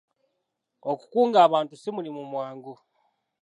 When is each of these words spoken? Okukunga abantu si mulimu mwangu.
Okukunga 0.91 1.37
abantu 1.47 1.73
si 1.81 1.89
mulimu 1.95 2.21
mwangu. 2.31 2.73